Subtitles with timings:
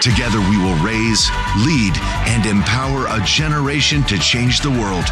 [0.00, 1.28] Together, we will raise,
[1.58, 1.92] lead,
[2.26, 5.04] and empower a generation to change the world.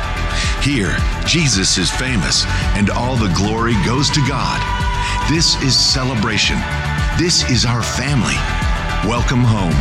[0.62, 0.96] Here,
[1.26, 4.58] Jesus is famous, and all the glory goes to God.
[5.28, 6.56] This is celebration.
[7.18, 8.36] This is our family.
[9.06, 9.74] Welcome home.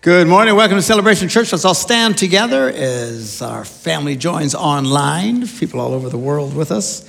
[0.00, 0.56] Good morning.
[0.56, 1.52] Welcome to Celebration Church.
[1.52, 6.72] Let's all stand together as our family joins online, people all over the world with
[6.72, 7.08] us.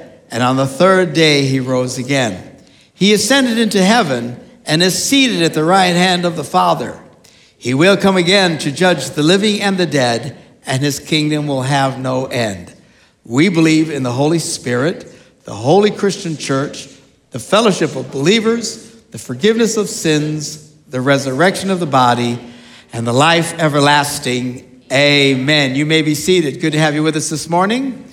[0.31, 2.57] and on the third day he rose again.
[2.93, 6.99] He ascended into heaven and is seated at the right hand of the Father.
[7.57, 11.63] He will come again to judge the living and the dead, and his kingdom will
[11.63, 12.73] have no end.
[13.23, 16.87] We believe in the Holy Spirit, the holy Christian church,
[17.31, 22.39] the fellowship of believers, the forgiveness of sins, the resurrection of the body,
[22.93, 24.83] and the life everlasting.
[24.91, 25.75] Amen.
[25.75, 26.61] You may be seated.
[26.61, 28.10] Good to have you with us this morning.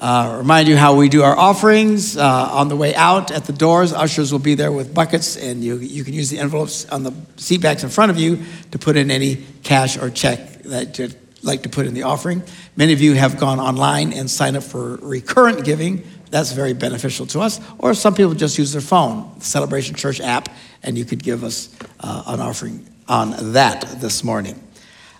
[0.00, 3.52] Uh, remind you how we do our offerings uh, on the way out at the
[3.52, 3.92] doors.
[3.92, 7.12] Ushers will be there with buckets, and you, you can use the envelopes on the
[7.36, 8.38] seat backs in front of you
[8.70, 12.44] to put in any cash or check that you'd like to put in the offering.
[12.76, 16.04] Many of you have gone online and signed up for recurrent giving.
[16.30, 17.60] That's very beneficial to us.
[17.78, 20.48] Or some people just use their phone, the Celebration Church app,
[20.84, 24.62] and you could give us uh, an offering on that this morning.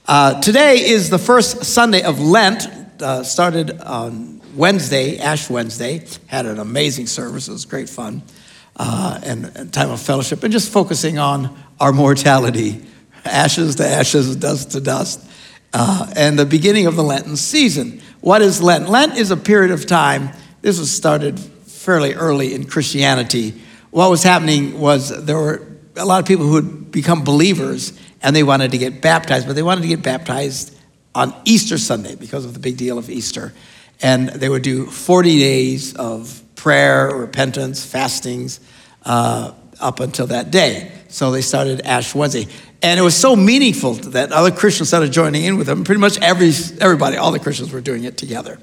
[0.07, 2.69] Uh, today is the first Sunday of Lent,
[3.03, 7.49] uh, started on Wednesday, Ash Wednesday, had an amazing service.
[7.49, 8.23] It was great fun
[8.77, 12.85] uh, and, and time of fellowship and just focusing on our mortality
[13.25, 15.25] ashes to ashes, dust to dust,
[15.75, 18.01] uh, and the beginning of the Lenten season.
[18.21, 18.89] What is Lent?
[18.89, 23.55] Lent is a period of time, this was started fairly early in Christianity.
[23.91, 25.67] What was happening was there were
[25.97, 29.55] a lot of people who had become believers and they wanted to get baptized, but
[29.55, 30.77] they wanted to get baptized
[31.15, 33.53] on Easter Sunday because of the big deal of Easter
[34.01, 38.61] and they would do 40 days of prayer, repentance, fastings
[39.05, 40.93] uh, up until that day.
[41.09, 42.47] So they started Ash Wednesday.
[42.83, 45.85] And it was so meaningful that other Christians started joining in with them.
[45.85, 48.59] Pretty much every, everybody, all the Christians were doing it together.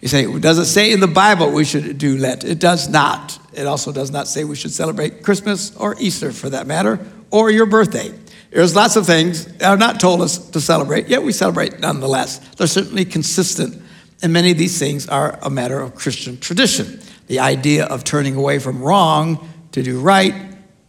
[0.00, 2.42] You say, does it say in the Bible we should do Lent?
[2.42, 3.38] It does not.
[3.52, 6.98] It also does not say we should celebrate Christmas or Easter for that matter,
[7.30, 8.12] or your birthday.
[8.50, 12.38] There's lots of things that are not told us to celebrate, yet we celebrate nonetheless.
[12.56, 13.81] They're certainly consistent
[14.22, 17.00] and many of these things are a matter of Christian tradition.
[17.26, 20.34] The idea of turning away from wrong to do right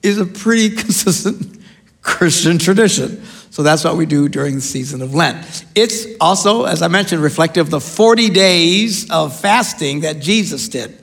[0.03, 1.59] is a pretty consistent
[2.01, 3.23] Christian tradition.
[3.49, 5.65] So that's what we do during the season of Lent.
[5.75, 10.97] It's also, as I mentioned, reflective of the 40 days of fasting that Jesus did.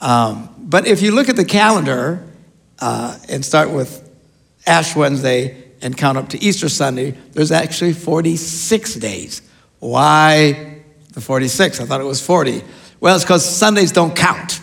[0.00, 2.24] Um, but if you look at the calendar
[2.78, 4.08] uh, and start with
[4.66, 9.42] Ash Wednesday and count up to Easter Sunday, there's actually 46 days.
[9.80, 10.79] Why
[11.12, 11.80] the 46.
[11.80, 12.62] I thought it was 40.
[13.00, 14.60] Well, it's because Sundays don't count.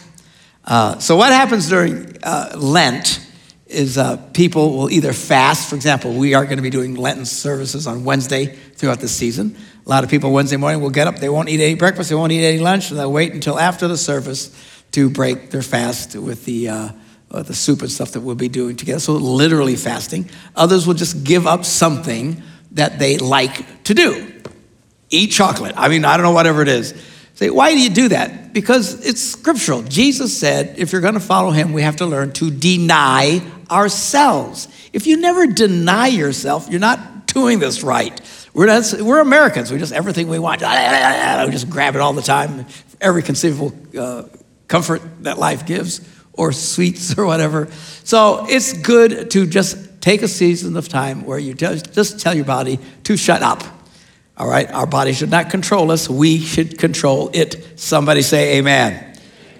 [0.64, 3.26] Uh, so, what happens during uh, Lent
[3.68, 5.70] is uh, people will either fast.
[5.70, 9.56] For example, we are going to be doing Lenten services on Wednesday throughout the season.
[9.86, 12.16] A lot of people Wednesday morning will get up, they won't eat any breakfast, they
[12.16, 14.52] won't eat any lunch, and they'll wait until after the service
[14.92, 16.90] to break their fast with the, uh,
[17.32, 19.00] the soup and stuff that we'll be doing together.
[19.00, 20.30] So, literally fasting.
[20.56, 22.42] Others will just give up something
[22.72, 24.37] that they like to do
[25.10, 25.74] eat chocolate.
[25.78, 26.94] I mean, I don't know, whatever it is.
[27.36, 28.52] Say, why do you do that?
[28.52, 29.84] Because it's scriptural.
[29.84, 34.68] Jesus said, if you're going to follow him, we have to learn to deny ourselves.
[34.92, 38.20] If you never deny yourself, you're not doing this right.
[38.56, 39.72] We're, not, we're Americans.
[39.72, 42.66] We just, everything we want, we just grab it all the time.
[43.00, 44.24] Every conceivable uh,
[44.68, 46.02] comfort that life gives,
[46.34, 47.68] or sweets or whatever.
[48.04, 52.34] So it's good to just take a season of time where you just, just tell
[52.34, 53.64] your body to shut up
[54.38, 57.80] all right, our body should not control us, we should control it.
[57.80, 59.18] Somebody say amen.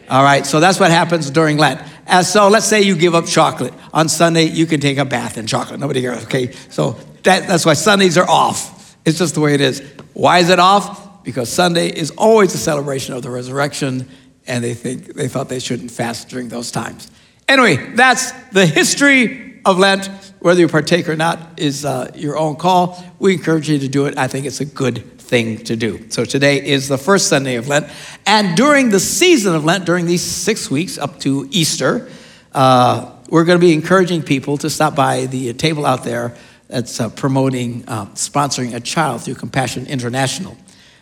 [0.10, 1.82] All right, so that's what happens during Lent.
[2.06, 3.74] And so let's say you give up chocolate.
[3.94, 5.80] On Sunday, you can take a bath in chocolate.
[5.80, 6.52] Nobody cares, okay?
[6.70, 6.92] So
[7.24, 8.96] that, that's why Sundays are off.
[9.04, 9.82] It's just the way it is.
[10.14, 11.24] Why is it off?
[11.24, 14.08] Because Sunday is always a celebration of the resurrection,
[14.46, 17.12] and they think they thought they shouldn't fast during those times.
[17.50, 20.10] Anyway, that's the history of Lent.
[20.48, 23.04] Whether you partake or not is uh, your own call.
[23.20, 24.18] We encourage you to do it.
[24.18, 26.10] I think it's a good thing to do.
[26.10, 27.90] So today is the first Sunday of Lent.
[28.26, 32.10] And during the season of Lent, during these six weeks up to Easter,
[32.54, 36.34] uh, we're going to be encouraging people to stop by the table out there
[36.70, 40.56] that's uh, promoting, uh, sponsoring a child through Compassion International.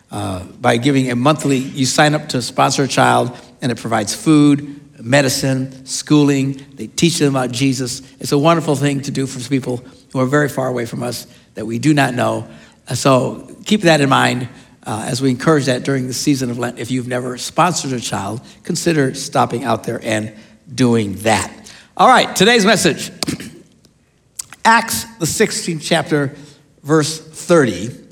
[0.09, 4.15] Uh, by giving a monthly, you sign up to sponsor a child, and it provides
[4.15, 6.65] food, medicine, schooling.
[6.75, 8.01] They teach them about Jesus.
[8.19, 9.83] It's a wonderful thing to do for people
[10.13, 12.47] who are very far away from us that we do not know.
[12.87, 14.47] Uh, so keep that in mind
[14.83, 16.79] uh, as we encourage that during the season of Lent.
[16.79, 20.33] If you've never sponsored a child, consider stopping out there and
[20.73, 21.51] doing that.
[21.97, 23.11] All right, today's message
[24.65, 26.35] Acts, the 16th chapter,
[26.83, 28.03] verse 30.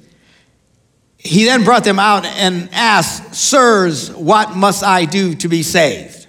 [1.18, 6.23] He then brought them out and asked, Sirs, what must I do to be saved?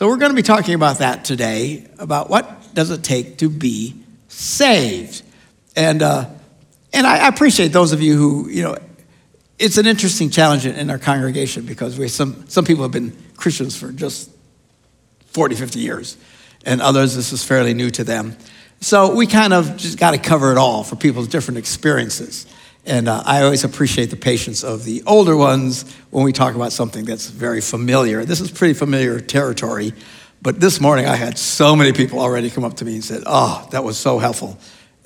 [0.00, 3.50] So we're going to be talking about that today, about what does it take to
[3.50, 3.94] be
[4.28, 5.20] saved.
[5.76, 6.24] And, uh,
[6.94, 8.78] and I appreciate those of you who, you know,
[9.58, 13.76] it's an interesting challenge in our congregation because we some, some people have been Christians
[13.76, 14.30] for just
[15.32, 16.16] 40, 50 years,
[16.64, 18.38] and others, this is fairly new to them.
[18.80, 22.46] So we kind of just got to cover it all for people's different experiences.
[22.86, 26.72] And uh, I always appreciate the patience of the older ones when we talk about
[26.72, 28.24] something that's very familiar.
[28.24, 29.92] This is pretty familiar territory.
[30.42, 33.22] But this morning, I had so many people already come up to me and said,
[33.26, 34.58] Oh, that was so helpful.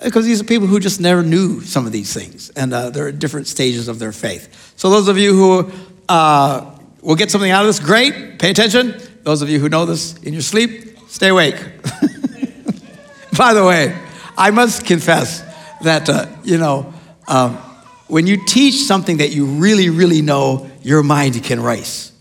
[0.02, 3.08] Because these are people who just never knew some of these things, and uh, they're
[3.08, 4.74] at different stages of their faith.
[4.76, 5.72] So, those of you who
[6.08, 9.00] uh, will get something out of this, great, pay attention.
[9.22, 11.56] Those of you who know this in your sleep, stay awake.
[13.38, 13.98] By the way,
[14.36, 15.42] I must confess
[15.82, 16.93] that, uh, you know,
[17.26, 17.56] um,
[18.06, 22.12] when you teach something that you really, really know, your mind can race.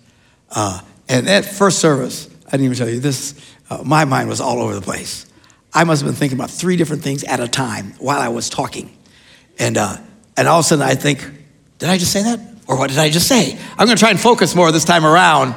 [0.50, 3.36] Uh, and at first service, I didn't even tell you this,
[3.70, 5.26] uh, my mind was all over the place.
[5.74, 8.50] I must have been thinking about three different things at a time while I was
[8.50, 8.96] talking.
[9.60, 9.98] And, uh,
[10.38, 11.20] and all of a sudden I think,
[11.80, 12.40] did I just say that?
[12.68, 13.58] Or what did I just say?
[13.78, 15.56] I'm going to try and focus more this time around.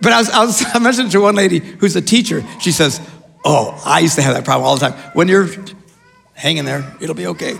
[0.00, 3.00] But I was, I was I mentioned to one lady who's a teacher, she says,
[3.44, 4.98] Oh, I used to have that problem all the time.
[5.12, 5.48] When you're
[6.34, 7.54] hanging there, it'll be okay.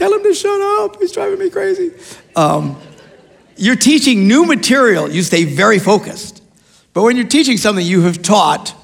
[0.00, 0.98] Tell him to shut up.
[0.98, 1.92] He's driving me crazy.
[2.34, 2.80] Um,
[3.58, 6.42] you're teaching new material, you stay very focused.
[6.94, 8.74] But when you're teaching something you have taught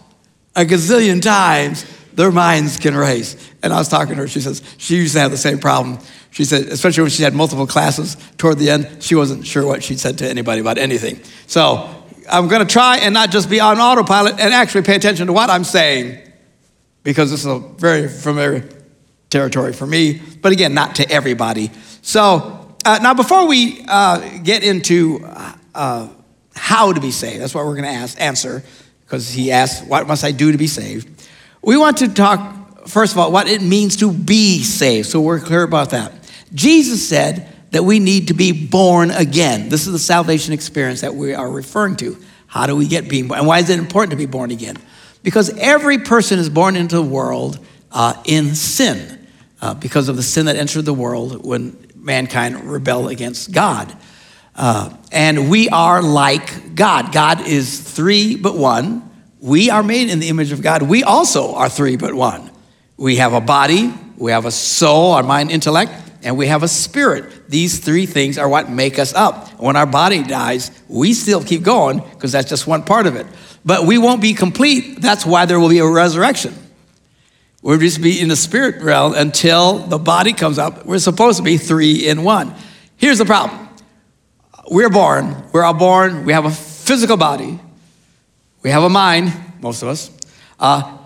[0.54, 3.34] a gazillion times, their minds can race.
[3.62, 6.00] And I was talking to her, she says she used to have the same problem.
[6.32, 9.82] She said, especially when she had multiple classes toward the end, she wasn't sure what
[9.82, 11.18] she'd said to anybody about anything.
[11.46, 11.88] So
[12.30, 15.32] I'm going to try and not just be on autopilot and actually pay attention to
[15.32, 16.20] what I'm saying
[17.04, 18.68] because this is a very familiar
[19.36, 21.70] territory for me, but again, not to everybody.
[22.00, 25.20] So uh, now, before we uh, get into
[25.74, 26.08] uh,
[26.54, 28.62] how to be saved, that's what we're going to ask, answer,
[29.04, 31.28] because he asked, What must I do to be saved?
[31.62, 35.08] We want to talk, first of all, what it means to be saved.
[35.08, 36.14] So we're clear about that.
[36.54, 39.68] Jesus said that we need to be born again.
[39.68, 42.16] This is the salvation experience that we are referring to.
[42.46, 43.40] How do we get being born?
[43.40, 44.76] And why is it important to be born again?
[45.22, 47.58] Because every person is born into the world
[47.90, 49.15] uh, in sin,
[49.66, 53.92] uh, because of the sin that entered the world when mankind rebelled against God.
[54.54, 57.12] Uh, and we are like God.
[57.12, 59.02] God is three but one.
[59.40, 60.82] We are made in the image of God.
[60.82, 62.48] We also are three but one.
[62.96, 65.92] We have a body, we have a soul, our mind, intellect,
[66.22, 67.50] and we have a spirit.
[67.50, 69.48] These three things are what make us up.
[69.60, 73.26] When our body dies, we still keep going because that's just one part of it.
[73.64, 75.02] But we won't be complete.
[75.02, 76.54] That's why there will be a resurrection.
[77.66, 80.86] We'll just be in the spirit realm until the body comes up.
[80.86, 82.54] We're supposed to be three in one.
[82.96, 83.68] Here's the problem
[84.70, 87.58] we're born, we're all born, we have a physical body,
[88.62, 90.12] we have a mind, most of us,
[90.60, 90.96] uh,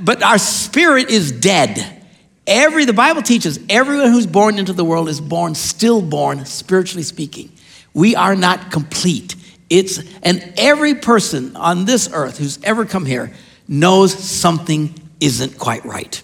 [0.00, 2.02] but our spirit is dead.
[2.46, 7.52] Every, the Bible teaches everyone who's born into the world is born, stillborn, spiritually speaking.
[7.92, 9.36] We are not complete.
[9.68, 13.30] It's, and every person on this earth who's ever come here
[13.68, 16.22] knows something isn't quite right.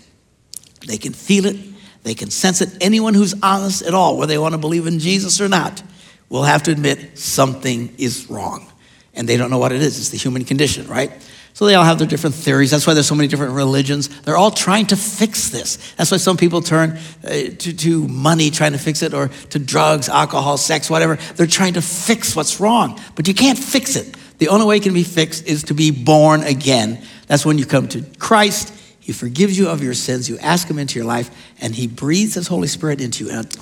[0.86, 1.56] They can feel it,
[2.02, 2.70] they can sense it.
[2.80, 5.82] Anyone who's honest at all, whether they want to believe in Jesus or not,
[6.28, 8.70] will have to admit something is wrong.
[9.14, 9.98] And they don't know what it is.
[9.98, 11.12] It's the human condition, right?
[11.54, 12.72] So they all have their different theories.
[12.72, 14.08] That's why there's so many different religions.
[14.22, 15.94] They're all trying to fix this.
[15.94, 19.58] That's why some people turn uh, to, to money trying to fix it or to
[19.60, 21.14] drugs, alcohol, sex, whatever.
[21.36, 23.00] They're trying to fix what's wrong.
[23.14, 24.16] But you can't fix it.
[24.38, 27.00] The only way it can be fixed is to be born again.
[27.28, 28.74] That's when you come to Christ.
[29.04, 30.30] He forgives you of your sins.
[30.30, 31.30] You ask Him into your life,
[31.60, 33.54] and He breathes His Holy Spirit into you, and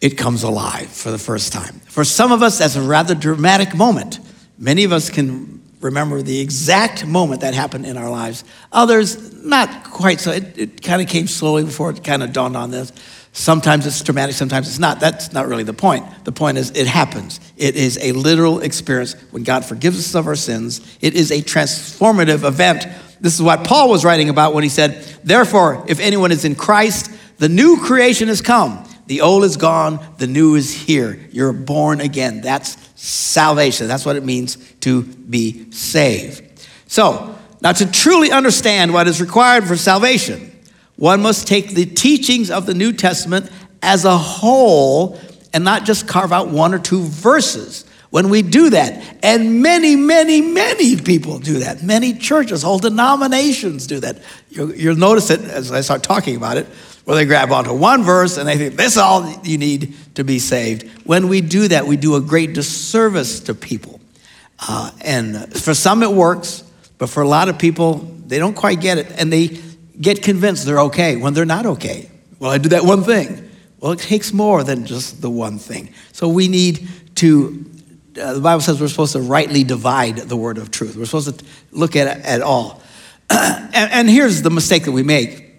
[0.00, 1.80] it comes alive for the first time.
[1.86, 4.20] For some of us, that's a rather dramatic moment.
[4.58, 8.44] Many of us can remember the exact moment that happened in our lives.
[8.70, 10.30] Others, not quite so.
[10.30, 12.92] It, it kind of came slowly before it kind of dawned on this.
[13.32, 15.00] Sometimes it's dramatic, sometimes it's not.
[15.00, 16.04] That's not really the point.
[16.24, 17.40] The point is, it happens.
[17.56, 20.96] It is a literal experience when God forgives us of our sins.
[21.00, 22.86] It is a transformative event.
[23.20, 26.54] This is what Paul was writing about when he said, Therefore, if anyone is in
[26.54, 28.84] Christ, the new creation has come.
[29.06, 31.18] The old is gone, the new is here.
[31.32, 32.42] You're born again.
[32.42, 33.88] That's salvation.
[33.88, 36.64] That's what it means to be saved.
[36.86, 40.52] So, now to truly understand what is required for salvation,
[40.96, 43.50] one must take the teachings of the New Testament
[43.82, 45.18] as a whole
[45.52, 47.84] and not just carve out one or two verses.
[48.10, 53.86] When we do that, and many, many, many people do that, many churches, whole denominations
[53.86, 54.20] do that.
[54.50, 56.66] You'll, you'll notice it as I start talking about it,
[57.04, 60.24] where they grab onto one verse and they think, this is all you need to
[60.24, 60.88] be saved.
[61.06, 64.00] When we do that, we do a great disservice to people.
[64.58, 66.64] Uh, and for some, it works,
[66.98, 69.06] but for a lot of people, they don't quite get it.
[69.18, 69.60] And they,
[70.00, 72.10] get convinced they're okay when they're not okay.
[72.38, 73.50] Well, I do that one thing.
[73.80, 75.92] Well, it takes more than just the one thing.
[76.12, 77.70] So we need to,
[78.18, 80.96] uh, the Bible says we're supposed to rightly divide the word of truth.
[80.96, 82.82] We're supposed to look at it at all.
[83.30, 85.54] and, and, here's the mistake that we make.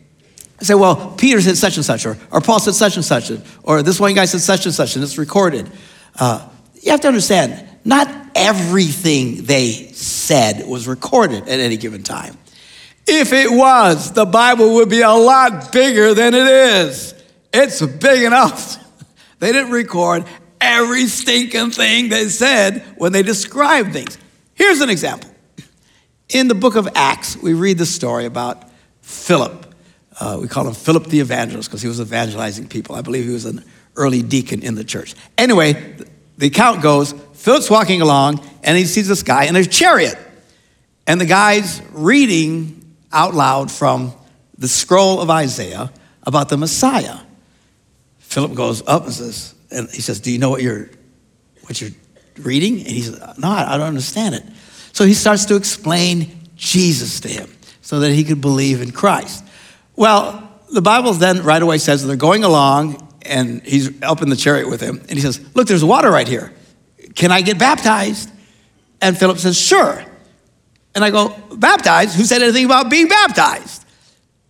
[0.60, 3.32] I say, well, Peter said such and such, or, or Paul said such and such,
[3.64, 5.72] or this one guy said such and such, and it's recorded.
[6.20, 6.48] Uh,
[6.82, 12.38] you have to understand, not everything they said was recorded at any given time.
[13.08, 17.14] If it was, the Bible would be a lot bigger than it is.
[17.54, 18.78] It's big enough.
[19.40, 20.26] They didn't record
[20.62, 24.18] every stinking thing they said when they described things.
[24.54, 25.30] Here's an example.
[26.30, 28.70] In the book of Acts, we read the story about
[29.02, 29.74] Philip.
[30.20, 32.96] Uh, we call him Philip the evangelist because he was evangelizing people.
[32.96, 33.66] I believe he was an
[33.96, 35.16] early deacon in the church.
[35.38, 35.96] Anyway,
[36.38, 40.16] the account goes Philip's walking along and he sees this guy in a chariot.
[41.08, 44.14] And the guy's reading out loud from
[44.58, 45.92] the scroll of Isaiah
[46.24, 47.18] about the Messiah.
[48.20, 50.90] Philip goes up and says, and he says, Do you know what you're
[51.62, 51.92] what you're
[52.38, 52.80] reading?
[52.80, 54.44] And he says, No, I don't understand it.
[54.94, 57.50] So he starts to explain Jesus to him
[57.82, 59.46] so that he could believe in Christ.
[59.96, 64.36] Well, the Bible then right away says they're going along and he's up in the
[64.36, 66.54] chariot with him and he says, Look, there's water right here.
[67.16, 68.30] Can I get baptized?
[69.02, 70.04] And Philip says, Sure.
[70.94, 72.18] And I go, baptized?
[72.18, 73.86] Who said anything about being baptized?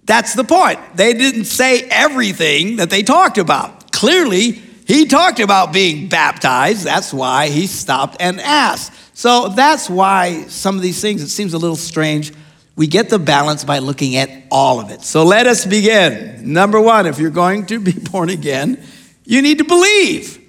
[0.05, 0.79] That's the point.
[0.95, 3.91] They didn't say everything that they talked about.
[3.91, 6.83] Clearly, he talked about being baptized.
[6.83, 8.91] That's why he stopped and asked.
[9.15, 12.33] So that's why some of these things, it seems a little strange.
[12.75, 15.01] We get the balance by looking at all of it.
[15.01, 16.51] So let us begin.
[16.51, 18.83] Number one, if you're going to be born again,
[19.23, 20.39] you need to believe.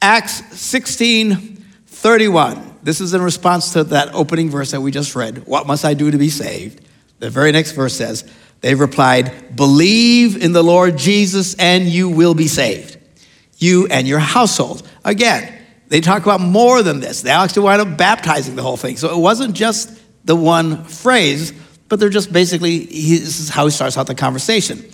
[0.00, 2.76] Acts 16 31.
[2.84, 5.44] This is in response to that opening verse that we just read.
[5.48, 6.86] What must I do to be saved?
[7.18, 12.34] The very next verse says, They replied, Believe in the Lord Jesus and you will
[12.34, 12.97] be saved,
[13.58, 14.88] you and your household.
[15.04, 15.52] Again,
[15.88, 17.22] they talk about more than this.
[17.22, 18.96] They actually wind up baptizing the whole thing.
[18.96, 21.52] So it wasn't just the one phrase,
[21.88, 24.84] but they're just basically, this is how he starts out the conversation.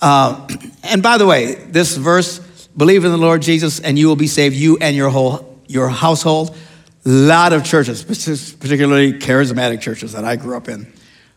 [0.00, 0.48] Uh,
[0.84, 2.40] and by the way, this verse,
[2.76, 5.88] believe in the Lord Jesus and you will be saved, you and your whole your
[5.88, 6.56] household.
[7.04, 10.92] A lot of churches, particularly charismatic churches that I grew up in,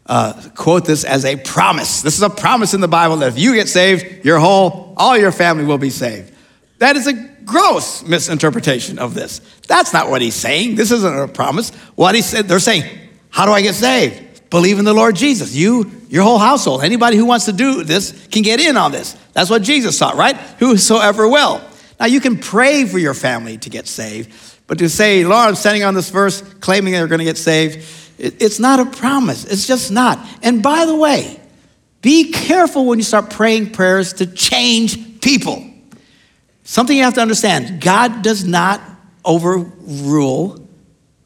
[0.05, 2.01] uh, quote this as a promise.
[2.01, 5.17] This is a promise in the Bible that if you get saved, your whole, all
[5.17, 6.35] your family will be saved.
[6.79, 7.13] That is a
[7.46, 9.39] gross misinterpretation of this.
[9.67, 10.75] That's not what he's saying.
[10.75, 11.70] This isn't a promise.
[11.96, 12.84] What he said, they're saying,
[13.29, 14.50] how do I get saved?
[14.50, 15.55] Believe in the Lord Jesus.
[15.55, 19.17] You, your whole household, anybody who wants to do this can get in on this.
[19.34, 20.36] That's what Jesus taught, right?
[20.60, 21.62] Whosoever will.
[22.00, 24.34] Now you can pray for your family to get saved,
[24.67, 27.86] but to say, Lord, I'm standing on this verse claiming they're going to get saved,
[28.17, 29.46] it, it's not a promise.
[29.46, 30.25] It's just not.
[30.41, 31.39] And by the way,
[32.01, 35.65] be careful when you start praying prayers to change people.
[36.65, 38.81] Something you have to understand God does not
[39.24, 40.67] overrule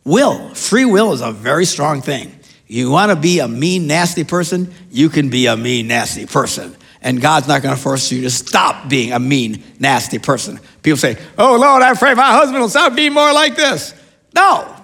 [0.04, 0.54] will.
[0.54, 2.36] Free will is a very strong thing.
[2.68, 6.76] You want to be a mean, nasty person, you can be a mean, nasty person
[7.02, 10.60] and God's not going to force you to stop being a mean, nasty person.
[10.84, 13.94] People say, Oh Lord, I pray my husband will stop being more like this.
[14.36, 14.76] No,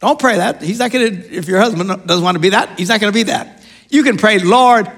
[0.00, 0.62] don't pray that.
[0.62, 3.12] He's not going to, if your husband doesn't want to be that, he's not going
[3.12, 3.62] to be that.
[3.90, 4.90] You can pray, Lord,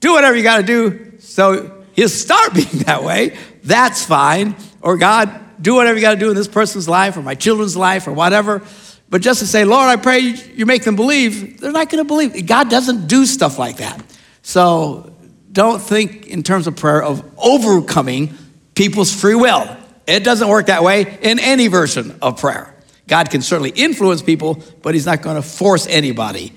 [0.00, 3.36] do whatever you got to do so he'll start being that way.
[3.62, 4.56] That's fine.
[4.80, 7.76] Or God, do whatever you got to do in this person's life or my children's
[7.76, 8.62] life or whatever.
[9.08, 12.08] But just to say, Lord, I pray you make them believe, they're not going to
[12.08, 12.46] believe.
[12.46, 14.02] God doesn't do stuff like that.
[14.42, 15.14] So
[15.52, 18.36] don't think in terms of prayer of overcoming
[18.74, 19.76] people's free will.
[20.06, 22.74] It doesn't work that way in any version of prayer.
[23.06, 26.52] God can certainly influence people, but He's not going to force anybody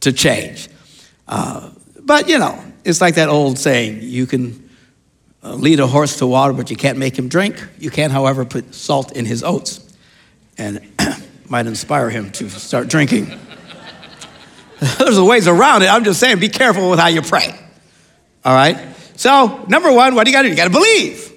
[0.00, 0.68] to change.
[1.26, 4.67] Uh, but you know, it's like that old saying you can
[5.42, 7.56] uh, lead a horse to water, but you can't make him drink.
[7.78, 9.84] You can, however, put salt in his oats
[10.56, 10.80] and
[11.48, 13.26] might inspire him to start drinking.
[14.98, 15.86] There's ways around it.
[15.86, 17.58] I'm just saying, be careful with how you pray.
[18.44, 18.78] All right?
[19.16, 20.50] So, number one, what do you got to do?
[20.50, 21.32] You got to believe.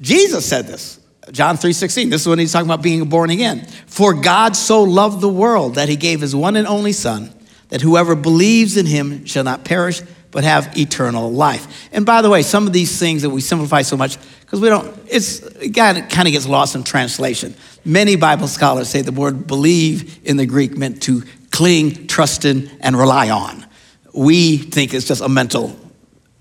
[0.00, 1.00] Jesus said this.
[1.30, 2.10] John 3:16.
[2.10, 3.66] This is when he's talking about being born again.
[3.86, 7.32] For God so loved the world that he gave his one and only son
[7.68, 10.02] that whoever believes in him shall not perish
[10.32, 11.88] but have eternal life.
[11.92, 14.68] And by the way, some of these things that we simplify so much because we
[14.68, 17.54] don't it's it kind of gets lost in translation.
[17.84, 22.70] Many Bible scholars say the word believe in the Greek meant to cling, trust in
[22.80, 23.64] and rely on.
[24.12, 25.76] We think it's just a mental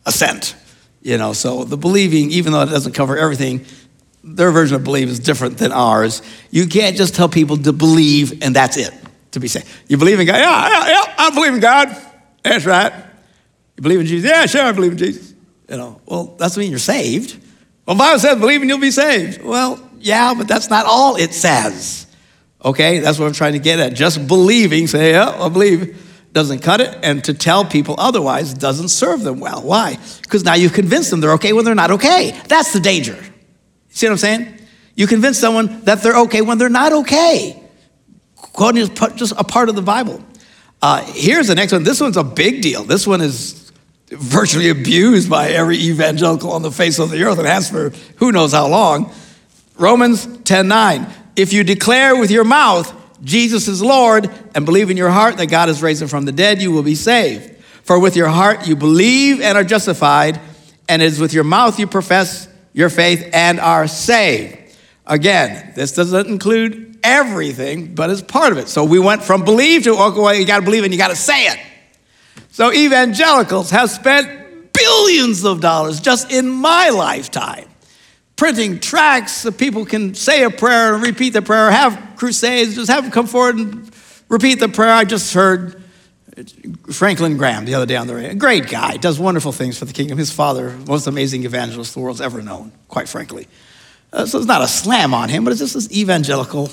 [0.06, 0.56] assent.
[1.04, 3.66] You know, so the believing, even though it doesn't cover everything,
[4.24, 6.22] their version of believe is different than ours.
[6.52, 8.94] You can't just tell people to believe and that's it,
[9.32, 9.68] to be saved.
[9.88, 10.38] You believe in God?
[10.38, 11.96] Yeah, yeah, yeah, I believe in God.
[12.44, 12.94] That's right.
[13.82, 14.30] You believe in Jesus?
[14.30, 15.34] Yeah, sure, I believe in Jesus.
[15.68, 17.44] You know, well, that's mean you're saved.
[17.88, 19.42] Well, Bible says believe and you'll be saved.
[19.42, 22.06] Well, yeah, but that's not all it says.
[22.64, 23.96] Okay, that's what I'm trying to get at.
[23.96, 26.00] Just believing, say, yeah, I believe
[26.32, 29.64] doesn't cut it, and to tell people otherwise doesn't serve them well.
[29.64, 29.98] Why?
[30.22, 32.40] Because now you've convinced them they're okay when they're not okay.
[32.50, 33.18] That's the danger.
[33.90, 34.60] See what I'm saying?
[34.94, 37.60] You convince someone that they're okay when they're not okay.
[38.36, 40.24] Quoting is just a part of the Bible.
[40.84, 41.84] Uh, here's the next one.
[41.84, 42.84] This one's a big deal.
[42.84, 43.61] This one is
[44.12, 48.32] virtually abused by every evangelical on the face of the earth and has for who
[48.32, 49.14] knows how long.
[49.78, 51.08] Romans 10 9.
[51.36, 55.48] If you declare with your mouth Jesus is Lord and believe in your heart that
[55.48, 57.56] God has raised him from the dead, you will be saved.
[57.84, 60.40] For with your heart you believe and are justified,
[60.90, 64.58] and it is with your mouth you profess your faith and are saved.
[65.06, 68.70] Again, this doesn't include everything, but it's part of it.
[68.70, 71.10] So we went from believe to, okay, well, you got to believe and you got
[71.10, 71.60] to say it.
[72.52, 77.68] So evangelicals have spent billions of dollars just in my lifetime
[78.42, 82.90] printing tracts so people can say a prayer and repeat the prayer, have crusades, just
[82.90, 83.92] have them come forward and
[84.30, 84.92] repeat the prayer.
[84.92, 85.84] I just heard
[86.92, 88.34] Franklin Graham the other day on the radio.
[88.34, 90.18] Great guy, does wonderful things for the kingdom.
[90.18, 93.48] His father, most amazing evangelist the world's ever known, quite frankly.
[94.12, 96.72] Uh, so it's not a slam on him, but it's just this evangelical,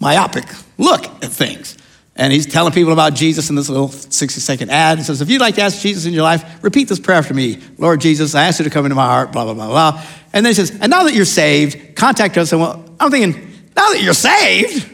[0.00, 0.46] myopic
[0.78, 1.76] look at things.
[2.16, 4.98] And he's telling people about Jesus in this little 60 second ad.
[4.98, 7.34] He says, If you'd like to ask Jesus in your life, repeat this prayer after
[7.34, 10.04] me Lord Jesus, I ask you to come into my heart, blah, blah, blah, blah.
[10.32, 12.52] And then he says, And now that you're saved, contact us.
[12.52, 13.32] And well, I'm thinking,
[13.76, 14.88] Now that you're saved,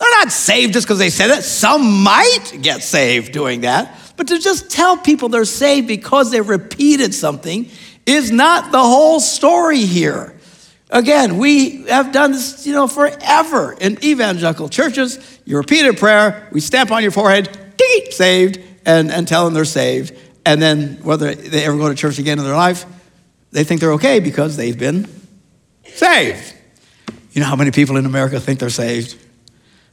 [0.00, 1.42] they're not saved just because they said it.
[1.42, 3.94] Some might get saved doing that.
[4.16, 7.68] But to just tell people they're saved because they repeated something
[8.06, 10.39] is not the whole story here.
[10.90, 15.40] Again, we have done this, you know, forever in evangelical churches.
[15.44, 19.54] You repeat a prayer, we stamp on your forehead, ding, saved, and, and tell them
[19.54, 20.16] they're saved.
[20.44, 22.86] And then whether they ever go to church again in their life,
[23.52, 25.08] they think they're okay because they've been
[25.84, 26.54] saved.
[27.32, 29.16] You know how many people in America think they're saved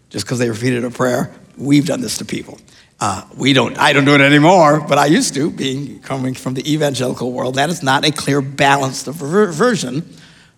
[0.10, 1.32] just because they repeated a prayer?
[1.58, 2.58] We've done this to people.
[3.00, 6.56] Uh, we don't, I don't do it anymore, but I used to, being coming from
[6.56, 7.56] the evangelical world.
[7.56, 10.04] That is not a clear, balanced version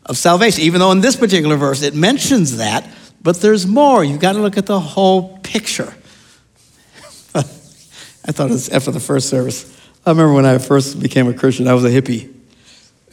[0.09, 2.89] of salvation, even though in this particular verse it mentions that,
[3.21, 4.03] but there's more.
[4.03, 5.93] You've got to look at the whole picture.
[7.35, 9.77] I thought it was after the first service.
[10.05, 12.33] I remember when I first became a Christian, I was a hippie.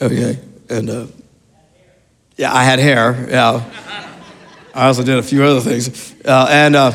[0.01, 0.39] Okay,
[0.71, 1.07] and uh,
[2.37, 3.27] yeah, I had hair.
[3.29, 3.63] Yeah,
[4.75, 6.93] I also did a few other things, uh, and uh,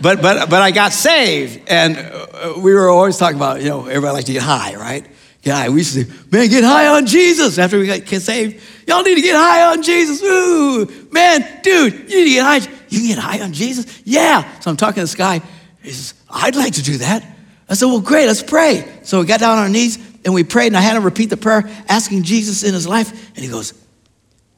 [0.00, 3.86] but but but I got saved, and uh, we were always talking about you know
[3.86, 5.06] everybody likes to get high, right?
[5.44, 5.68] High.
[5.70, 8.62] We used to say, man, get high on Jesus after we got saved.
[8.86, 10.22] Y'all need to get high on Jesus.
[10.22, 12.56] Ooh, man, dude, you need to get high.
[12.88, 14.02] You can get high on Jesus?
[14.04, 14.60] Yeah.
[14.60, 15.40] So I'm talking to this guy.
[15.82, 17.26] He says, I'd like to do that.
[17.68, 18.86] I said, well, great, let's pray.
[19.02, 21.30] So we got down on our knees and we prayed, and I had him repeat
[21.30, 23.10] the prayer, asking Jesus in his life.
[23.34, 23.74] And he goes,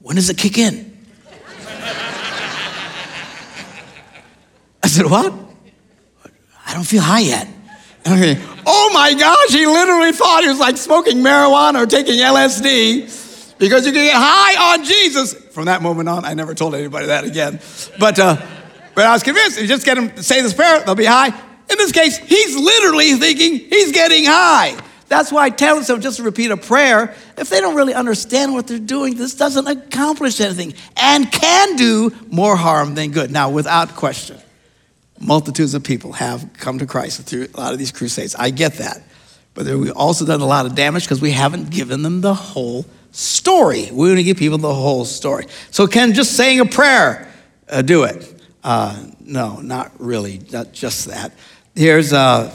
[0.00, 0.98] when does it kick in?
[4.82, 5.32] I said, what?
[6.66, 7.48] I don't feel high yet.
[8.06, 8.38] Okay.
[8.66, 13.86] Oh my gosh, he literally thought he was like smoking marijuana or taking LSD because
[13.86, 15.34] you can get high on Jesus.
[15.34, 17.60] From that moment on, I never told anybody that again.
[17.98, 18.36] But, uh,
[18.94, 21.04] but I was convinced if you just get him to say this prayer, they'll be
[21.04, 21.28] high.
[21.28, 24.76] In this case, he's literally thinking he's getting high.
[25.08, 28.66] That's why telling someone just to repeat a prayer, if they don't really understand what
[28.66, 33.30] they're doing, this doesn't accomplish anything and can do more harm than good.
[33.30, 34.38] Now, without question,
[35.24, 38.34] multitudes of people have come to Christ through a lot of these crusades.
[38.34, 39.02] I get that.
[39.54, 42.84] But we've also done a lot of damage because we haven't given them the whole
[43.12, 43.88] story.
[43.90, 45.46] We want to give people the whole story.
[45.70, 47.32] So, can just saying a prayer
[47.68, 48.32] uh, do it?
[48.62, 51.32] Uh, no, not really, not just that.
[51.74, 52.50] Here's, uh,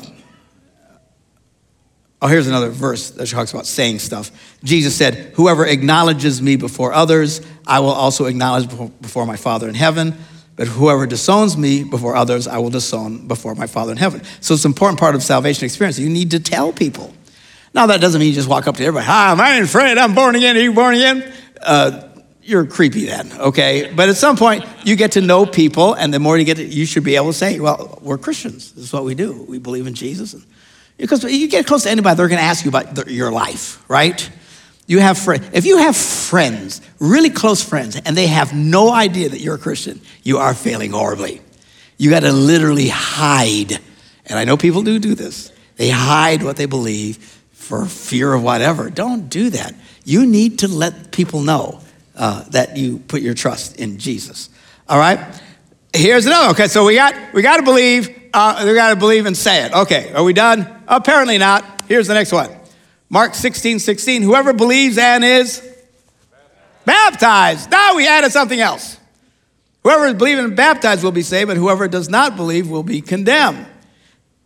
[2.22, 4.32] oh, here's another verse that talks about saying stuff.
[4.64, 8.70] Jesus said, Whoever acknowledges me before others, I will also acknowledge
[9.02, 10.18] before my Father in heaven.
[10.60, 14.22] But whoever disowns me before others, I will disown before my Father in heaven.
[14.42, 15.98] So it's an important part of salvation experience.
[15.98, 17.14] You need to tell people.
[17.74, 20.14] Now, that doesn't mean you just walk up to everybody, Hi, my name's Fred, I'm
[20.14, 21.32] born again, are you born again?
[21.62, 22.10] Uh,
[22.44, 23.90] you're creepy then, okay?
[23.96, 26.66] But at some point, you get to know people, and the more you get to,
[26.66, 28.74] you should be able to say, Well, we're Christians.
[28.74, 29.46] This is what we do.
[29.48, 30.36] We believe in Jesus.
[30.98, 34.30] Because you get close to anybody, they're going to ask you about your life, right?
[34.90, 35.48] You have friends.
[35.54, 39.60] If you have friends, really close friends, and they have no idea that you're a
[39.60, 41.42] Christian, you are failing horribly.
[42.00, 43.74] You got to literally hide.
[44.26, 45.52] And I know people do do this.
[45.76, 47.18] They hide what they believe
[47.52, 48.90] for fear of whatever.
[48.90, 49.76] Don't do that.
[50.06, 51.82] You need to let people know
[52.16, 54.50] uh, that you put your trust in Jesus.
[54.88, 55.20] All right.
[55.94, 56.50] Here's another.
[56.50, 58.10] Okay, so we got we got to believe.
[58.34, 59.74] Uh, we got to believe and say it.
[59.74, 60.68] Okay, are we done?
[60.88, 61.84] Apparently not.
[61.88, 62.59] Here's the next one.
[63.10, 65.68] Mark 16, 16, whoever believes and is
[66.86, 67.72] baptized.
[67.72, 68.98] Now we added something else.
[69.84, 73.02] Whoever is believing and baptized will be saved, but whoever does not believe will be
[73.02, 73.66] condemned.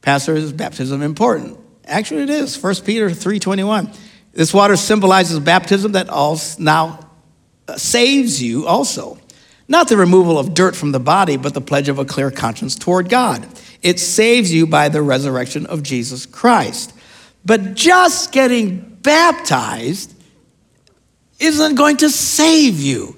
[0.02, 1.60] Pastor, is baptism important?
[1.86, 2.62] Actually, it is.
[2.62, 3.98] 1 Peter 3.21.
[4.34, 7.08] This water symbolizes baptism that also now
[7.68, 9.18] uh, saves you also.
[9.68, 12.76] Not the removal of dirt from the body, but the pledge of a clear conscience
[12.76, 13.48] toward God.
[13.82, 16.94] It saves you by the resurrection of Jesus Christ.
[17.46, 20.14] But just getting baptized
[21.40, 23.18] isn't going to save you.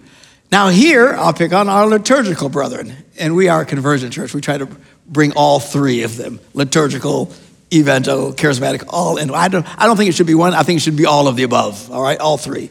[0.52, 4.34] Now, here, I'll pick on our liturgical brethren, and we are a convergence church.
[4.34, 4.68] We try to
[5.08, 7.32] bring all three of them liturgical,
[7.74, 9.30] evangelical, charismatic, all in.
[9.32, 11.28] I don't, I don't think it should be one, I think it should be all
[11.28, 12.20] of the above, all right?
[12.20, 12.70] All three.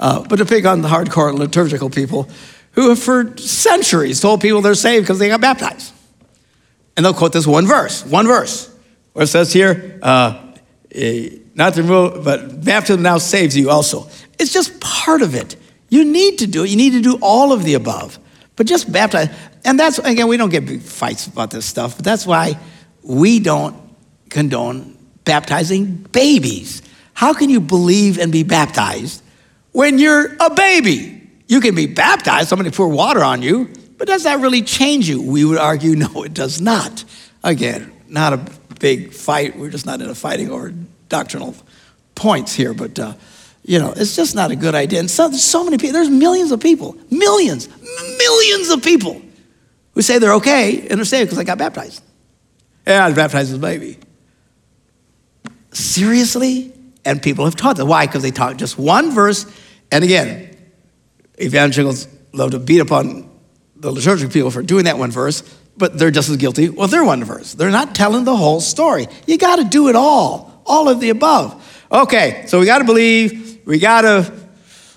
[0.00, 2.28] Uh, but to pick on the hardcore liturgical people
[2.72, 5.92] who have for centuries told people they're saved because they got baptized.
[6.96, 8.72] And they'll quote this one verse, one verse,
[9.12, 10.47] where it says here, uh,
[10.98, 14.08] Eh, not to remove, but baptism now saves you also.
[14.38, 15.54] It's just part of it.
[15.88, 16.70] You need to do it.
[16.70, 18.18] You need to do all of the above.
[18.56, 19.28] But just baptize.
[19.64, 22.58] And that's, again, we don't get big fights about this stuff, but that's why
[23.02, 23.76] we don't
[24.28, 26.82] condone baptizing babies.
[27.14, 29.22] How can you believe and be baptized
[29.70, 31.30] when you're a baby?
[31.46, 35.22] You can be baptized, somebody pour water on you, but does that really change you?
[35.22, 37.04] We would argue, no, it does not.
[37.44, 38.44] Again, not a
[38.80, 39.56] big fight.
[39.56, 40.74] We're just not in a fighting over
[41.08, 41.54] doctrinal
[42.14, 43.14] points here, but uh,
[43.64, 45.00] you know, it's just not a good idea.
[45.00, 45.92] And so, there's so many people.
[45.92, 47.68] There's millions of people, millions,
[48.18, 49.20] millions of people
[49.92, 52.02] who say they're okay and they're saved because I got baptized.
[52.86, 53.98] Yeah, I was baptized as a baby.
[55.72, 56.72] Seriously?
[57.04, 57.86] And people have taught that.
[57.86, 58.06] Why?
[58.06, 59.46] Because they taught just one verse.
[59.90, 60.56] And again,
[61.40, 63.30] evangelicals love to beat upon
[63.76, 65.42] the liturgical people for doing that one verse
[65.78, 67.54] but they're just as guilty with their one verse.
[67.54, 69.06] They're not telling the whole story.
[69.26, 71.86] You got to do it all, all of the above.
[71.90, 74.32] Okay, so we got to believe, we got to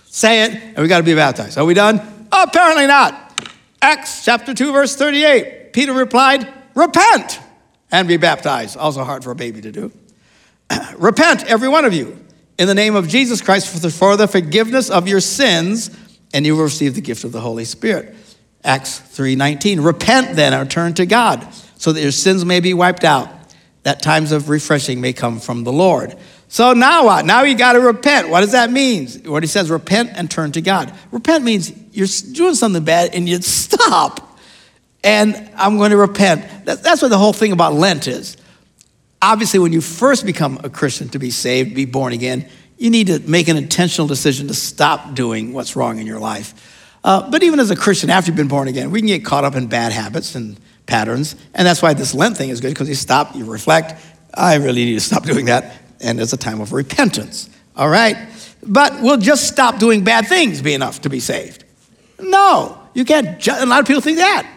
[0.06, 1.58] say it, and we got to be baptized.
[1.58, 2.28] Are we done?
[2.32, 3.42] Apparently not.
[3.82, 5.74] Acts chapter 2, verse 38.
[5.74, 7.40] Peter replied, Repent
[7.92, 8.78] and be baptized.
[8.78, 9.92] Also hard for a baby to do.
[10.98, 12.18] Repent, every one of you,
[12.58, 15.90] in the name of Jesus Christ for the, for the forgiveness of your sins,
[16.34, 18.16] and you will receive the gift of the Holy Spirit.
[18.64, 19.84] Acts 3:19.
[19.84, 23.41] Repent then and turn to God, so that your sins may be wiped out,
[23.84, 26.16] that times of refreshing may come from the Lord.
[26.48, 27.26] So now what?
[27.26, 28.30] Now you got to repent.
[28.30, 29.08] What does that mean?
[29.26, 30.94] What he says, repent and turn to God.
[31.12, 34.38] Repent means you're doing something bad and you stop.
[35.04, 36.66] And I'm going to repent.
[36.66, 38.38] That's what the whole thing about Lent is.
[39.22, 43.08] Obviously, when you first become a Christian to be saved, be born again, you need
[43.08, 46.54] to make an intentional decision to stop doing what's wrong in your life.
[47.04, 49.44] Uh, but even as a Christian, after you've been born again, we can get caught
[49.44, 51.36] up in bad habits and patterns.
[51.54, 54.02] And that's why this Lent thing is good because you stop, you reflect.
[54.34, 55.78] I really need to stop doing that.
[56.00, 57.50] And it's a time of repentance.
[57.76, 58.18] All right?
[58.64, 61.64] But will just stop doing bad things be enough to be saved?
[62.20, 63.40] No, you can't.
[63.40, 64.48] Ju- a lot of people think that.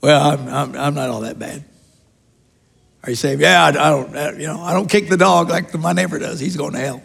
[0.00, 1.64] Well, I'm, I'm, I'm not all that bad.
[3.02, 3.40] Are you saved?
[3.40, 4.16] Yeah, I, I don't.
[4.16, 6.40] Uh, you know, I don't kick the dog like my neighbor does.
[6.40, 7.02] He's going to hell.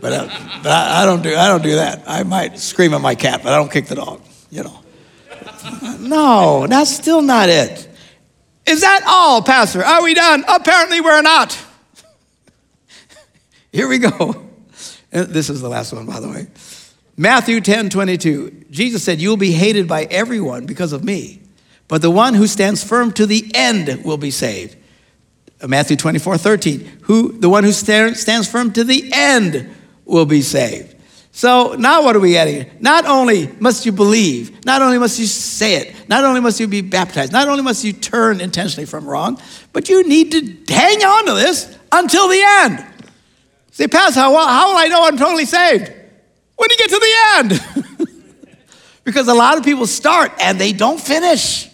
[0.00, 0.28] But, uh,
[0.62, 2.04] but I, I, don't do I don't do that.
[2.06, 4.22] I might scream at my cat, but I don't kick the dog.
[4.50, 4.79] You know.
[6.00, 7.88] No, that's still not it.
[8.66, 9.84] Is that all, Pastor?
[9.84, 10.44] Are we done?
[10.48, 11.58] Apparently, we're not.
[13.72, 14.46] Here we go.
[15.10, 16.46] This is the last one, by the way.
[17.16, 18.66] Matthew 10 22.
[18.70, 21.40] Jesus said, You'll be hated by everyone because of me.
[21.88, 24.76] but the one who stands firm to the end will be saved.
[25.60, 26.80] Uh, Matthew 24, 13.
[27.02, 29.68] Who, the one who stands firm to the end
[30.04, 30.94] will be saved.
[31.32, 32.70] So now what are we getting?
[32.80, 36.66] Not only must you believe, not only must you say it, not only must you
[36.66, 39.40] be baptized, not only must you turn intentionally from wrong,
[39.72, 42.84] but you need to hang on to this until the end.
[43.70, 45.92] Say, Pastor, how, how will I know I'm totally saved?
[46.56, 48.08] When you get to the end.
[49.04, 51.68] because a lot of people start and they don't finish.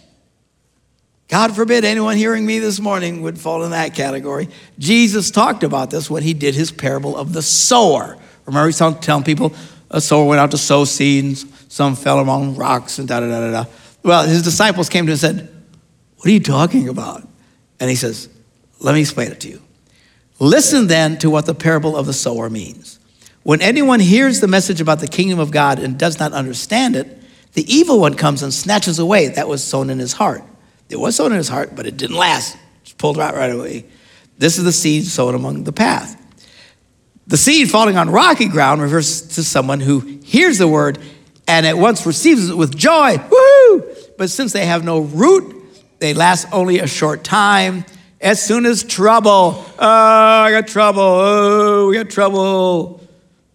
[1.29, 4.49] God forbid anyone hearing me this morning would fall in that category.
[4.79, 8.17] Jesus talked about this when he did his parable of the sower.
[8.47, 9.53] Remember, he's telling people
[9.91, 13.41] a sower went out to sow seeds, some fell among rocks, and da da da
[13.41, 13.71] da da.
[14.03, 15.49] Well, his disciples came to him and said,
[16.17, 17.27] What are you talking about?
[17.81, 18.29] And he says,
[18.81, 19.63] Let me explain it to you.
[20.39, 22.99] Listen then to what the parable of the sower means.
[23.43, 27.23] When anyone hears the message about the kingdom of God and does not understand it,
[27.53, 30.43] the evil one comes and snatches away that was sown in his heart.
[30.89, 32.57] It was sown in his heart, but it didn't last.
[32.83, 33.87] It's pulled out right away.
[34.39, 36.16] This is the seed sown among the path.
[37.27, 40.99] The seed falling on rocky ground refers to someone who hears the word
[41.49, 43.17] and at once receives it with joy.
[43.17, 44.17] Woohoo!
[44.17, 45.55] But since they have no root,
[45.99, 47.85] they last only a short time.
[48.21, 53.01] As soon as trouble, oh, I got trouble, oh, we got trouble,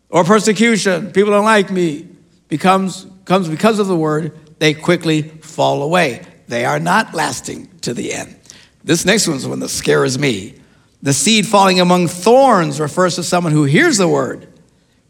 [0.10, 2.08] or persecution, people don't like me,
[2.48, 6.26] becomes comes because of the word, they quickly fall away.
[6.48, 8.36] They are not lasting to the end.
[8.84, 10.56] This next one's one that scares me.
[11.04, 14.48] The seed falling among thorns refers to someone who hears the word,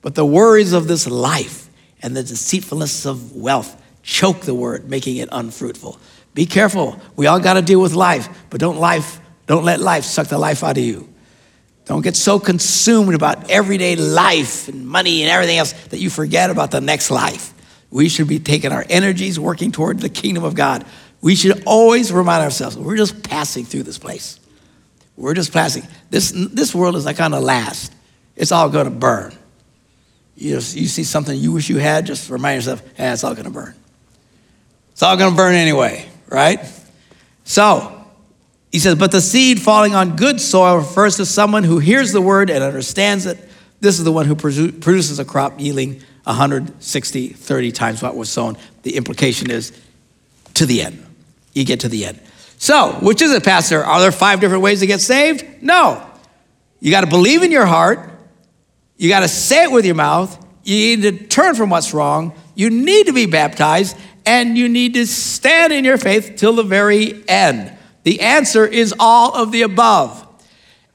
[0.01, 1.69] but the worries of this life
[2.01, 5.99] and the deceitfulness of wealth choke the word, making it unfruitful.
[6.33, 6.99] Be careful.
[7.15, 10.37] We all got to deal with life, but don't life don't let life suck the
[10.37, 11.09] life out of you.
[11.83, 16.49] Don't get so consumed about everyday life and money and everything else that you forget
[16.49, 17.53] about the next life.
[17.89, 20.85] We should be taking our energies working toward the kingdom of God.
[21.19, 24.39] We should always remind ourselves we're just passing through this place.
[25.21, 25.83] We're just passing.
[26.09, 27.93] This, this world is not going to last,
[28.35, 29.33] it's all going to burn.
[30.35, 33.45] You, you see something you wish you had, just remind yourself, hey, it's all going
[33.45, 33.75] to burn.
[34.93, 36.59] It's all going to burn anyway, right?
[37.43, 38.03] So,
[38.71, 42.21] he says, but the seed falling on good soil refers to someone who hears the
[42.21, 43.37] word and understands it.
[43.79, 48.57] This is the one who produces a crop yielding 160, 30 times what was sown.
[48.81, 49.71] The implication is
[50.55, 51.05] to the end.
[51.53, 52.19] You get to the end.
[52.61, 53.83] So, which is it, Pastor?
[53.83, 55.63] Are there five different ways to get saved?
[55.63, 56.07] No.
[56.79, 58.11] You got to believe in your heart.
[58.97, 60.37] You got to say it with your mouth.
[60.63, 62.35] You need to turn from what's wrong.
[62.53, 63.97] You need to be baptized.
[64.27, 67.75] And you need to stand in your faith till the very end.
[68.03, 70.27] The answer is all of the above.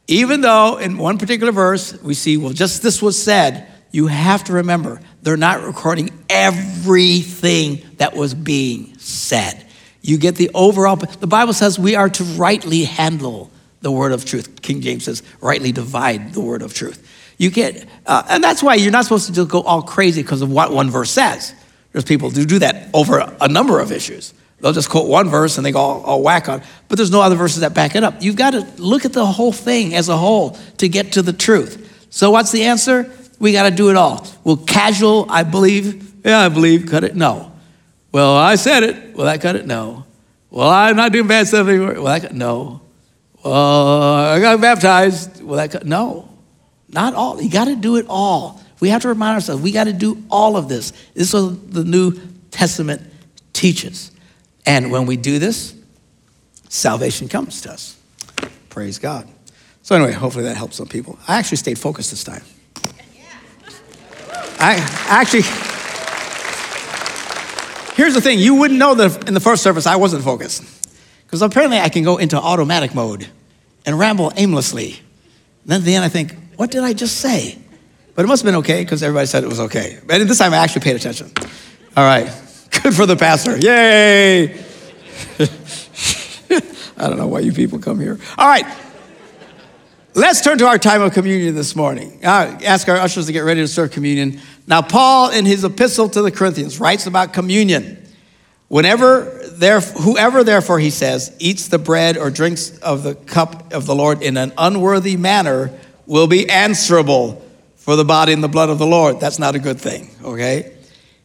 [0.06, 4.44] Even though in one particular verse we see, well, just this was said, you have
[4.44, 9.65] to remember they're not recording everything that was being said.
[10.06, 14.24] You get the overall, the Bible says we are to rightly handle the word of
[14.24, 14.62] truth.
[14.62, 17.04] King James says, rightly divide the word of truth.
[17.38, 20.42] You get, uh, and that's why you're not supposed to just go all crazy because
[20.42, 21.52] of what one verse says.
[21.90, 24.32] There's people who do that over a number of issues.
[24.60, 27.20] They'll just quote one verse and they go all, all whack on, but there's no
[27.20, 28.22] other verses that back it up.
[28.22, 31.32] You've got to look at the whole thing as a whole to get to the
[31.32, 32.06] truth.
[32.10, 33.10] So what's the answer?
[33.40, 34.24] We got to do it all.
[34.44, 36.24] Well, casual, I believe.
[36.24, 36.88] Yeah, I believe.
[36.88, 37.16] Cut it.
[37.16, 37.52] No.
[38.16, 39.14] Well, I said it.
[39.14, 39.66] Well, that cut it?
[39.66, 40.06] No.
[40.48, 41.92] Well, I'm not doing bad stuff anymore.
[41.92, 42.80] Well, that cut, no.
[43.44, 45.44] Well, I got baptized.
[45.44, 46.26] Well, that cut, no.
[46.88, 47.42] Not all.
[47.42, 48.58] You got to do it all.
[48.80, 50.92] We have to remind ourselves we got to do all of this.
[51.12, 52.18] This is what the New
[52.50, 53.02] Testament
[53.52, 54.12] teaches.
[54.64, 55.74] And when we do this,
[56.70, 57.98] salvation comes to us.
[58.70, 59.28] Praise God.
[59.82, 61.18] So, anyway, hopefully that helps some people.
[61.28, 62.44] I actually stayed focused this time.
[64.58, 64.76] I
[65.10, 65.42] actually
[67.96, 70.62] Here's the thing you wouldn't know that in the first service I wasn't focused.
[71.24, 73.26] Because apparently I can go into automatic mode
[73.86, 75.00] and ramble aimlessly.
[75.62, 77.58] And then at the end I think, what did I just say?
[78.14, 79.98] But it must have been okay because everybody said it was okay.
[80.08, 81.32] And this time I actually paid attention.
[81.96, 82.26] All right.
[82.82, 83.56] Good for the pastor.
[83.56, 84.58] Yay.
[86.98, 88.18] I don't know why you people come here.
[88.36, 88.66] All right.
[90.14, 92.20] Let's turn to our time of communion this morning.
[92.22, 94.40] Uh, ask our ushers to get ready to serve communion.
[94.66, 98.02] Now, Paul, in his epistle to the Corinthians, writes about communion.
[98.68, 103.86] Whenever, there, whoever, therefore, he says, eats the bread or drinks of the cup of
[103.86, 107.44] the Lord in an unworthy manner will be answerable
[107.76, 109.20] for the body and the blood of the Lord.
[109.20, 110.72] That's not a good thing, okay?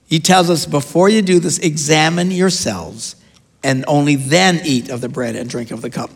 [0.06, 3.16] He tells us before you do this, examine yourselves
[3.64, 6.12] and only then eat of the bread and drink of the cup.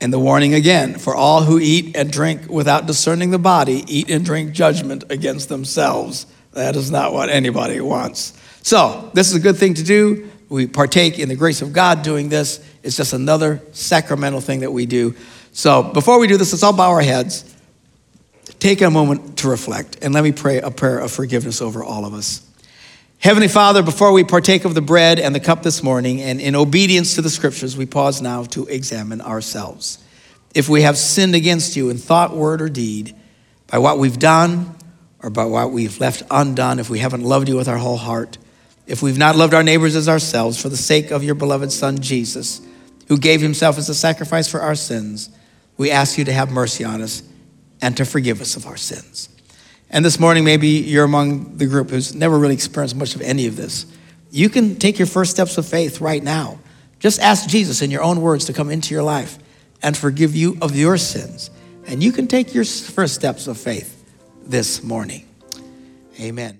[0.00, 4.10] And the warning again for all who eat and drink without discerning the body, eat
[4.10, 6.26] and drink judgment against themselves.
[6.52, 8.38] That is not what anybody wants.
[8.62, 10.30] So, this is a good thing to do.
[10.48, 12.64] we partake in the grace of God doing this.
[12.82, 15.14] It's just another sacramental thing that we do.
[15.52, 17.44] So before we do this, let's all bow our heads.
[18.58, 22.04] Take a moment to reflect, and let me pray a prayer of forgiveness over all
[22.04, 22.46] of us.
[23.18, 26.56] Heavenly Father, before we partake of the bread and the cup this morning, and in
[26.56, 29.98] obedience to the scriptures, we pause now to examine ourselves.
[30.54, 33.14] If we have sinned against you in thought, word, or deed,
[33.68, 34.74] by what we've done
[35.22, 38.38] or by what we've left undone, if we haven't loved you with our whole heart,
[38.86, 42.00] if we've not loved our neighbors as ourselves for the sake of your beloved Son,
[42.00, 42.60] Jesus,
[43.08, 45.30] who gave himself as a sacrifice for our sins,
[45.76, 47.22] we ask you to have mercy on us
[47.80, 49.28] and to forgive us of our sins.
[49.90, 53.46] And this morning, maybe you're among the group who's never really experienced much of any
[53.46, 53.86] of this.
[54.30, 56.58] You can take your first steps of faith right now.
[56.98, 59.38] Just ask Jesus in your own words to come into your life
[59.82, 61.50] and forgive you of your sins.
[61.86, 64.01] And you can take your first steps of faith
[64.46, 65.26] this morning.
[66.20, 66.58] Amen.